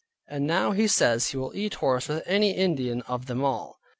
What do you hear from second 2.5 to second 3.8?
Indian of them all.